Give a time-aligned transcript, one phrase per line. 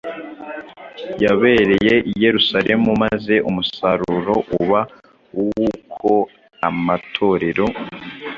[1.23, 4.81] yabereye i Yerusalemu maze umusaruro uba
[5.39, 6.11] uw’uko
[6.67, 7.65] amatorero